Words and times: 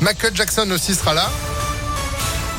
Michael 0.00 0.34
Jackson 0.34 0.70
aussi 0.70 0.94
sera 0.94 1.14
là. 1.14 1.30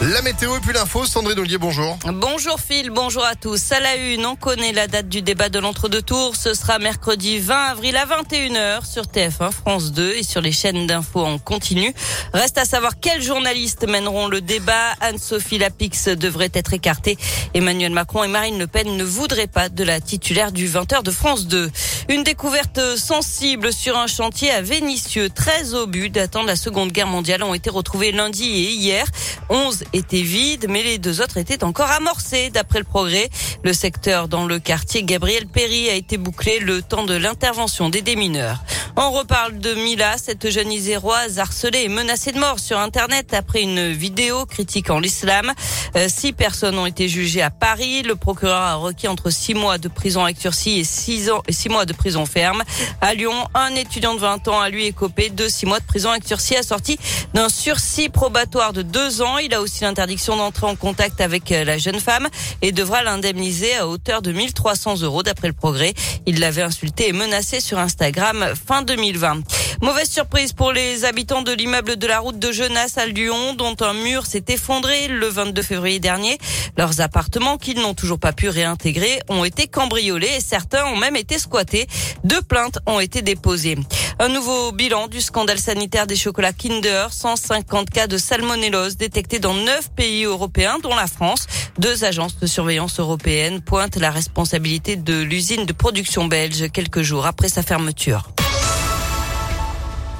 La 0.01 0.21
météo 0.21 0.57
et 0.57 0.59
puis 0.59 0.73
l'info, 0.73 1.05
Sandrine 1.05 1.39
Ollier, 1.39 1.57
bonjour. 1.57 1.97
Bonjour 2.05 2.59
Phil, 2.59 2.89
bonjour 2.89 3.23
à 3.23 3.35
tous. 3.35 3.71
À 3.71 3.79
la 3.79 3.95
une, 3.95 4.25
on 4.25 4.35
connaît 4.35 4.73
la 4.73 4.87
date 4.87 5.07
du 5.07 5.21
débat 5.21 5.47
de 5.47 5.59
l'entre-deux 5.59 6.01
tours. 6.01 6.35
Ce 6.35 6.53
sera 6.53 6.77
mercredi 6.77 7.39
20 7.39 7.55
avril 7.55 7.95
à 7.95 8.05
21h 8.05 8.85
sur 8.85 9.03
TF1, 9.03 9.51
France 9.51 9.93
2 9.93 10.15
et 10.15 10.23
sur 10.23 10.41
les 10.41 10.51
chaînes 10.51 10.87
d'infos 10.87 11.23
en 11.23 11.37
continu. 11.37 11.93
Reste 12.33 12.57
à 12.57 12.65
savoir 12.65 12.99
quels 12.99 13.21
journalistes 13.21 13.87
mèneront 13.87 14.27
le 14.27 14.41
débat. 14.41 14.91
Anne-Sophie 14.99 15.57
Lapix 15.57 16.09
devrait 16.09 16.51
être 16.53 16.73
écartée. 16.73 17.17
Emmanuel 17.53 17.93
Macron 17.93 18.25
et 18.25 18.27
Marine 18.27 18.59
Le 18.59 18.67
Pen 18.67 18.97
ne 18.97 19.03
voudraient 19.05 19.47
pas 19.47 19.69
de 19.69 19.85
la 19.85 20.01
titulaire 20.01 20.51
du 20.51 20.67
20h 20.67 21.03
de 21.03 21.11
France 21.11 21.47
2. 21.47 21.71
Une 22.09 22.23
découverte 22.23 22.97
sensible 22.97 23.71
sur 23.71 23.97
un 23.97 24.07
chantier 24.07 24.51
à 24.51 24.61
Vénissieux. 24.61 25.29
13 25.29 25.75
obus 25.75 26.09
datant 26.09 26.41
de 26.41 26.47
la 26.47 26.57
Seconde 26.57 26.91
Guerre 26.91 27.07
mondiale 27.07 27.41
ont 27.43 27.53
été 27.53 27.69
retrouvés 27.69 28.11
lundi 28.11 28.43
et 28.43 28.71
hier. 28.71 29.05
11 29.49 29.82
étaient 29.93 30.21
vides, 30.21 30.67
mais 30.69 30.83
les 30.83 30.97
deux 30.97 31.21
autres 31.21 31.37
étaient 31.37 31.63
encore 31.63 31.91
amorcés. 31.91 32.49
D'après 32.49 32.79
le 32.79 32.85
progrès, 32.85 33.29
le 33.63 33.73
secteur 33.73 34.27
dans 34.27 34.45
le 34.45 34.59
quartier 34.59 35.03
Gabriel 35.03 35.47
Péry 35.47 35.89
a 35.89 35.95
été 35.95 36.17
bouclé 36.17 36.59
le 36.59 36.81
temps 36.81 37.03
de 37.03 37.13
l'intervention 37.13 37.89
des 37.89 38.01
démineurs. 38.01 38.63
On 38.95 39.09
reparle 39.09 39.57
de 39.57 39.73
Mila, 39.73 40.19
cette 40.19 40.51
jeune 40.51 40.71
iséroise 40.71 41.39
harcelée 41.39 41.81
et 41.85 41.87
menacée 41.87 42.31
de 42.31 42.37
mort 42.37 42.59
sur 42.59 42.77
Internet 42.77 43.33
après 43.33 43.63
une 43.63 43.91
vidéo 43.91 44.45
critiquant 44.45 44.99
l'islam. 44.99 45.51
Euh, 45.95 46.05
six 46.07 46.31
personnes 46.31 46.77
ont 46.77 46.85
été 46.85 47.07
jugées 47.07 47.41
à 47.41 47.49
Paris. 47.49 48.03
Le 48.03 48.15
procureur 48.15 48.61
a 48.61 48.75
requis 48.75 49.07
entre 49.07 49.31
six 49.31 49.55
mois 49.55 49.79
de 49.79 49.87
prison 49.87 50.23
avec 50.23 50.39
sursis 50.39 50.79
et 50.79 50.83
six 50.83 51.31
ans 51.31 51.41
six 51.49 51.69
mois 51.69 51.87
de 51.87 51.93
prison 51.93 52.27
ferme. 52.27 52.61
À 53.01 53.15
Lyon, 53.15 53.33
un 53.55 53.73
étudiant 53.73 54.13
de 54.13 54.19
20 54.19 54.47
ans 54.47 54.59
a 54.59 54.69
lui 54.69 54.85
écopé 54.85 55.31
de 55.31 55.47
six 55.47 55.65
mois 55.65 55.79
de 55.79 55.85
prison 55.85 56.11
avec 56.11 56.27
sursis 56.27 56.55
assorti 56.55 56.99
d'un 57.33 57.49
sursis 57.49 58.09
probatoire 58.09 58.73
de 58.73 58.83
deux 58.83 59.23
ans. 59.23 59.39
Il 59.39 59.55
a 59.55 59.61
aussi 59.61 59.83
l'interdiction 59.83 60.37
d'entrer 60.37 60.67
en 60.67 60.75
contact 60.75 61.19
avec 61.19 61.51
euh, 61.51 61.63
la 61.63 61.79
jeune 61.79 61.99
femme 61.99 62.27
et 62.61 62.71
devra 62.71 63.01
l'indemniser 63.01 63.75
à 63.75 63.87
hauteur 63.87 64.21
de 64.21 64.31
1300 64.31 65.01
euros 65.01 65.23
d'après 65.23 65.47
le 65.47 65.55
progrès. 65.55 65.95
Il 66.27 66.39
l'avait 66.39 66.61
insulté 66.61 67.09
et 67.09 67.13
menacé 67.13 67.59
sur 67.59 67.79
Instagram 67.79 68.45
fin 68.67 68.82
2020. 68.83 69.41
Mauvaise 69.81 70.09
surprise 70.09 70.53
pour 70.53 70.71
les 70.71 71.03
habitants 71.03 71.41
de 71.41 71.51
l'immeuble 71.51 71.97
de 71.97 72.07
la 72.07 72.19
route 72.19 72.39
de 72.39 72.51
Genasse 72.51 72.97
à 72.97 73.05
Lyon, 73.05 73.53
dont 73.55 73.75
un 73.81 73.93
mur 73.93 74.25
s'est 74.25 74.45
effondré 74.47 75.07
le 75.07 75.27
22 75.27 75.61
février 75.61 75.99
dernier. 75.99 76.37
Leurs 76.77 77.01
appartements, 77.01 77.57
qu'ils 77.57 77.81
n'ont 77.81 77.93
toujours 77.93 78.19
pas 78.19 78.31
pu 78.31 78.49
réintégrer, 78.49 79.19
ont 79.29 79.43
été 79.43 79.67
cambriolés 79.67 80.29
et 80.37 80.39
certains 80.39 80.85
ont 80.85 80.95
même 80.95 81.15
été 81.15 81.37
squattés. 81.37 81.87
Deux 82.23 82.41
plaintes 82.41 82.79
ont 82.85 82.99
été 82.99 83.21
déposées. 83.21 83.77
Un 84.19 84.29
nouveau 84.29 84.71
bilan 84.71 85.07
du 85.07 85.21
scandale 85.21 85.59
sanitaire 85.59 86.07
des 86.07 86.15
chocolats 86.15 86.53
Kinder. 86.53 87.07
150 87.11 87.89
cas 87.89 88.07
de 88.07 88.17
salmonellose 88.17 88.95
détectés 88.95 89.39
dans 89.39 89.53
neuf 89.53 89.89
pays 89.95 90.23
européens, 90.23 90.77
dont 90.81 90.95
la 90.95 91.07
France. 91.07 91.47
Deux 91.77 92.03
agences 92.03 92.39
de 92.39 92.45
surveillance 92.45 92.99
européennes 92.99 93.61
pointent 93.61 93.97
la 93.97 94.11
responsabilité 94.11 94.95
de 94.95 95.21
l'usine 95.21 95.65
de 95.65 95.73
production 95.73 96.25
belge 96.25 96.71
quelques 96.71 97.01
jours 97.01 97.25
après 97.25 97.49
sa 97.49 97.63
fermeture. 97.63 98.29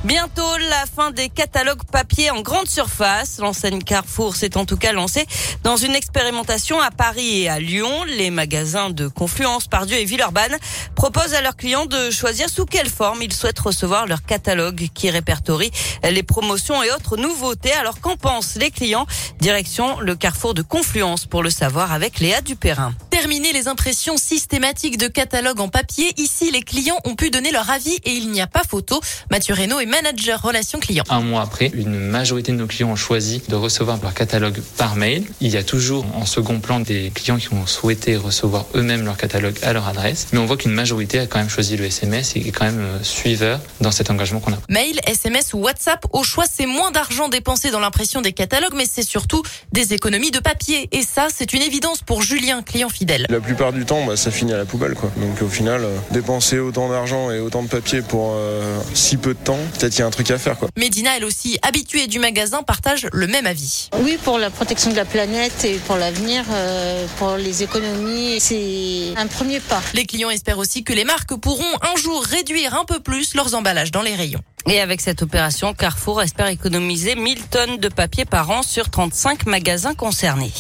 Bientôt 0.04 0.58
la 0.70 0.86
fin 0.86 1.12
des 1.12 1.30
catalogues 1.30 1.84
papier 1.90 2.30
en 2.30 2.42
grande 2.42 2.68
surface. 2.68 3.38
L'enseigne 3.40 3.82
Carrefour 3.82 4.36
s'est 4.36 4.58
en 4.58 4.66
tout 4.66 4.76
cas 4.76 4.92
lancée 4.92 5.26
dans 5.64 5.78
une 5.78 5.96
expérimentation 5.96 6.82
à 6.82 6.92
Paris 6.92 7.44
et 7.44 7.50
à 7.50 7.58
Lyon. 7.58 8.04
Les 8.04 8.30
magasins 8.30 8.90
de 8.90 9.08
Confluence, 9.08 9.68
Pardieu 9.68 9.98
et 9.98 10.04
Villeurbanne 10.04 10.58
proposent 10.96 11.34
à 11.34 11.42
leurs 11.42 11.56
clients 11.56 11.86
de 11.86 12.12
choisir 12.12 12.50
sous 12.50 12.66
quelle 12.66 12.90
forme 12.90 13.22
ils 13.22 13.32
souhaitent 13.32 13.60
recevoir 13.60 14.06
leur 14.06 14.24
catalogue 14.24 14.90
qui 14.94 15.10
répertorie 15.10 15.72
les 16.04 16.24
promotions 16.24 16.84
et 16.84 16.92
autres 16.92 17.16
nouveautés. 17.16 17.72
Alors 17.72 18.02
qu'en 18.02 18.18
pensent 18.18 18.56
les 18.56 18.72
clients? 18.72 19.08
Direction 19.40 20.02
le 20.02 20.16
Carrefour 20.16 20.54
de 20.54 20.64
Confluence 20.64 21.26
pour 21.28 21.44
le 21.44 21.50
savoir 21.50 21.94
avec 21.94 22.20
Léa 22.20 22.42
Dupérin. 22.42 22.94
Terminer 23.24 23.54
les 23.54 23.70
impressions 23.70 24.18
systématiques 24.18 24.98
de 24.98 25.08
catalogues 25.08 25.62
en 25.62 25.70
papier. 25.70 26.14
Ici, 26.18 26.52
les 26.52 26.62
clients 26.62 27.00
ont 27.06 27.16
pu 27.16 27.30
donner 27.30 27.52
leur 27.54 27.70
avis 27.70 27.98
et 28.04 28.12
il 28.12 28.30
n'y 28.32 28.42
a 28.42 28.48
pas 28.48 28.64
photo. 28.70 29.00
Mathieu 29.32 29.54
Reynaud 29.54 29.80
est 29.80 29.86
manager 29.86 30.42
relation 30.42 30.78
client. 30.82 31.06
Un 31.10 31.22
mois 31.22 31.42
après, 31.42 31.72
une 31.74 31.98
majorité 31.98 32.52
de 32.52 32.58
nos 32.58 32.68
clients 32.68 32.90
ont 32.90 32.98
choisi 32.98 33.42
de 33.48 33.56
recevoir 33.56 33.98
leur 34.02 34.14
catalogue 34.14 34.60
par 34.76 34.98
mail. 34.98 35.24
Il 35.40 35.48
y 35.48 35.56
a 35.56 35.64
toujours 35.64 36.06
en 36.18 36.26
second 36.26 36.60
plan 36.60 36.82
des 36.82 37.14
clients 37.16 37.38
qui 37.38 37.54
ont 37.54 37.66
souhaité 37.66 38.18
recevoir 38.18 38.66
eux-mêmes 38.76 39.06
leur 39.06 39.16
catalogue 39.16 39.56
à 39.64 39.72
leur 39.72 39.88
adresse. 39.88 40.28
Mais 40.34 40.40
on 40.40 40.46
voit 40.46 40.58
qu'une 40.58 40.74
majorité 40.74 41.20
a 41.20 41.26
quand 41.26 41.40
même 41.40 41.48
choisi 41.48 41.78
le 41.78 41.86
SMS 41.86 42.36
et 42.36 42.46
est 42.46 42.52
quand 42.52 42.66
même 42.66 42.82
euh, 42.82 43.04
suiveur 43.04 43.62
dans 43.80 43.92
cet 43.92 44.10
engagement 44.12 44.42
qu'on 44.42 44.52
a. 44.52 44.58
Mail, 44.68 45.00
SMS 45.08 45.54
ou 45.54 45.60
WhatsApp, 45.60 46.06
au 46.12 46.24
choix, 46.24 46.44
c'est 46.52 46.66
moins 46.66 46.92
d'argent 46.92 47.30
dépensé 47.30 47.72
dans 47.72 47.80
l'impression 47.80 48.20
des 48.20 48.34
catalogues, 48.34 48.76
mais 48.76 48.86
c'est 48.86 49.02
surtout 49.02 49.44
des 49.72 49.94
économies 49.94 50.32
de 50.32 50.40
papier. 50.40 50.90
Et 50.92 51.04
ça, 51.04 51.28
c'est 51.34 51.54
une 51.54 51.62
évidence 51.62 52.02
pour 52.02 52.22
Julien, 52.22 52.62
client 52.64 52.90
fidèle. 52.90 53.13
La 53.30 53.40
plupart 53.40 53.74
du 53.74 53.86
temps, 53.86 54.06
bah, 54.06 54.16
ça 54.18 54.32
finit 54.32 54.54
à 54.54 54.58
la 54.58 54.66
poubelle. 54.66 54.96
Quoi. 54.96 55.12
Donc 55.18 55.42
au 55.42 55.48
final, 55.48 55.84
euh, 55.84 55.98
dépenser 56.12 56.60
autant 56.60 56.90
d'argent 56.90 57.32
et 57.32 57.40
autant 57.40 57.64
de 57.64 57.68
papier 57.68 58.02
pour 58.02 58.34
euh, 58.36 58.80
si 58.94 59.18
peu 59.18 59.34
de 59.34 59.40
temps, 59.40 59.58
peut-être 59.78 59.92
qu'il 59.92 60.00
y 60.00 60.04
a 60.04 60.08
un 60.08 60.12
truc 60.12 60.32
à 60.32 60.38
faire. 60.38 60.58
Quoi. 60.58 60.70
Médina, 60.78 61.18
elle 61.18 61.26
aussi, 61.26 61.60
habituée 61.62 62.08
du 62.08 62.20
magasin, 62.20 62.64
partage 62.64 63.08
le 63.12 63.28
même 63.28 63.46
avis. 63.46 63.90
Oui, 64.00 64.18
pour 64.24 64.38
la 64.38 64.50
protection 64.50 64.92
de 64.92 64.96
la 64.96 65.06
planète 65.06 65.64
et 65.66 65.76
pour 65.86 65.98
l'avenir, 65.98 66.44
euh, 66.52 67.06
pour 67.18 67.36
les 67.36 67.64
économies, 67.64 68.40
c'est 68.40 69.14
un 69.18 69.28
premier 69.28 69.60
pas. 69.60 69.82
Les 69.94 70.06
clients 70.06 70.30
espèrent 70.30 70.60
aussi 70.60 70.84
que 70.84 70.94
les 70.94 71.06
marques 71.06 71.36
pourront 71.36 71.64
un 71.82 71.96
jour 71.96 72.24
réduire 72.24 72.76
un 72.76 72.86
peu 72.86 73.00
plus 73.00 73.36
leurs 73.36 73.54
emballages 73.56 73.92
dans 73.92 74.02
les 74.02 74.16
rayons. 74.16 74.42
Et 74.70 74.80
avec 74.80 75.02
cette 75.02 75.22
opération, 75.22 75.74
Carrefour 75.74 76.22
espère 76.22 76.48
économiser 76.48 77.16
1000 77.16 77.44
tonnes 77.44 77.78
de 77.78 77.90
papier 77.90 78.24
par 78.24 78.50
an 78.50 78.64
sur 78.64 78.90
35 78.90 79.46
magasins 79.46 79.94
concernés. 79.94 80.54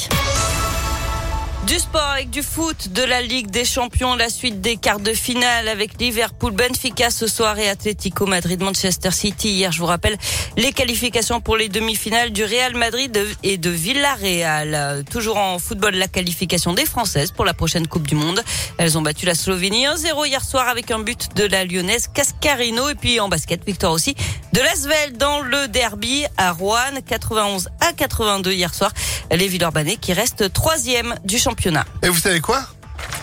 Du 1.67 1.79
sport 1.79 2.01
avec 2.01 2.29
du 2.29 2.43
foot, 2.43 2.89
de 2.89 3.03
la 3.03 3.21
Ligue 3.21 3.49
des 3.49 3.63
Champions, 3.63 4.15
la 4.15 4.29
suite 4.29 4.59
des 4.59 4.75
quarts 4.75 4.99
de 4.99 5.13
finale 5.13 5.69
avec 5.69 5.97
Liverpool, 5.97 6.51
Benfica 6.51 7.09
ce 7.09 7.25
soir 7.25 7.57
et 7.57 7.69
Atlético 7.69 8.25
Madrid, 8.25 8.61
Manchester 8.61 9.11
City. 9.11 9.49
Hier, 9.49 9.71
je 9.71 9.79
vous 9.79 9.85
rappelle 9.85 10.17
les 10.57 10.73
qualifications 10.73 11.39
pour 11.39 11.55
les 11.55 11.69
demi-finales 11.69 12.31
du 12.31 12.43
Real 12.43 12.75
Madrid 12.75 13.17
et 13.43 13.57
de 13.57 13.69
Villarreal. 13.69 15.05
Toujours 15.09 15.37
en 15.37 15.57
football, 15.57 15.95
la 15.95 16.09
qualification 16.09 16.73
des 16.73 16.85
Françaises 16.85 17.31
pour 17.31 17.45
la 17.45 17.53
prochaine 17.53 17.87
Coupe 17.87 18.07
du 18.07 18.15
Monde. 18.15 18.43
Elles 18.77 18.97
ont 18.97 19.01
battu 19.01 19.25
la 19.25 19.33
Slovénie 19.33 19.85
1-0 19.85 20.27
hier 20.27 20.43
soir 20.43 20.67
avec 20.67 20.91
un 20.91 20.99
but 20.99 21.29
de 21.37 21.45
la 21.45 21.63
Lyonnaise 21.63 22.09
Cascarino 22.13 22.89
et 22.89 22.95
puis 22.95 23.21
en 23.21 23.29
basket, 23.29 23.65
victoire 23.65 23.93
aussi 23.93 24.15
de 24.51 24.59
l'Asvel 24.59 25.17
dans 25.17 25.39
le 25.39 25.69
derby 25.69 26.25
à 26.35 26.51
Rouen, 26.51 27.01
91 27.07 27.69
à 27.79 27.93
82 27.93 28.51
hier 28.51 28.73
soir. 28.73 28.91
Les 29.31 29.47
Villeurbanais 29.47 29.95
qui 29.95 30.11
restent 30.11 30.51
troisième 30.51 31.15
du 31.23 31.37
championnat. 31.37 31.52
Et 32.01 32.09
vous 32.09 32.19
savez 32.19 32.39
quoi? 32.41 32.61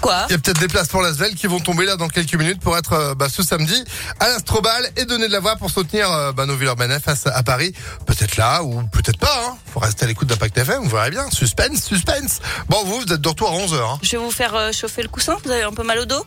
Quoi? 0.03 0.25
Il 0.29 0.33
y 0.33 0.35
a 0.35 0.39
peut-être 0.39 0.61
des 0.61 0.69
places 0.69 0.89
pour 0.89 1.01
l'Asvel 1.03 1.35
qui 1.35 1.47
vont 1.47 1.61
tomber 1.61 1.85
là 1.87 1.97
dans 1.97 2.09
quelques 2.09 2.35
minutes 2.35 2.61
pour 2.61 2.77
être 2.77 2.93
euh, 2.93 3.15
bah, 3.15 3.29
ce 3.31 3.43
samedi 3.43 3.83
à 4.19 4.29
l'Astrobal 4.29 4.91
et 4.97 5.05
donner 5.05 5.27
de 5.27 5.33
la 5.33 5.41
voix 5.41 5.57
pour 5.57 5.71
soutenir 5.71 6.11
euh, 6.11 6.33
bah, 6.33 6.45
nos 6.47 6.55
Villeurbanais 6.57 7.01
face 7.01 7.27
à 7.27 7.43
Paris. 7.43 7.73
Peut-être 8.07 8.37
là 8.37 8.63
ou 8.63 8.83
peut-être 8.93 9.19
pas. 9.19 9.33
Hein. 9.47 9.57
Faut 9.73 9.81
rester 9.81 10.05
à 10.05 10.09
l'écoute 10.09 10.29
d'Impact 10.29 10.57
FM, 10.59 10.83
vous 10.85 10.91
verrez 10.97 11.11
bien. 11.11 11.31
Suspense, 11.31 11.83
suspense. 11.83 12.41
Bon, 12.69 12.83
vous, 12.85 13.01
vous 13.01 13.13
êtes 13.13 13.21
de 13.21 13.29
retour 13.29 13.49
à 13.51 13.53
11h. 13.55 13.75
Hein. 13.95 13.99
Je 14.03 14.11
vais 14.13 14.17
vous 14.23 14.31
faire 14.31 14.55
euh, 14.55 14.73
chauffer 14.73 15.03
le 15.03 15.09
coussin. 15.09 15.37
Vous 15.45 15.51
avez 15.51 15.63
un 15.63 15.73
peu 15.73 15.83
mal 15.83 15.99
au 15.99 16.05
dos? 16.05 16.25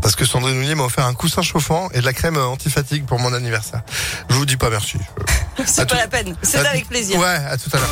Parce 0.00 0.14
que 0.14 0.24
Sandrine 0.24 0.54
Nounier 0.56 0.74
m'a 0.74 0.84
offert 0.84 1.04
un 1.06 1.14
coussin 1.14 1.42
chauffant 1.42 1.90
et 1.92 2.00
de 2.00 2.04
la 2.04 2.12
crème 2.12 2.36
anti-fatigue 2.38 3.04
pour 3.04 3.18
mon 3.18 3.32
anniversaire. 3.34 3.82
Je 4.30 4.34
vous 4.36 4.46
dis 4.46 4.56
pas 4.56 4.70
merci. 4.70 4.96
C'est 5.66 5.86
pas 5.86 5.86
tout- 5.86 5.96
la 5.96 6.08
peine. 6.08 6.36
C'est 6.42 6.58
avec 6.64 6.88
plaisir. 6.88 7.18
Ouais, 7.18 7.26
à 7.26 7.56
tout 7.58 7.68
à 7.72 7.76
l'heure. 7.78 7.88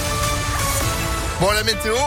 Bon, 1.41 1.51
la 1.51 1.65
météo. 1.65 1.97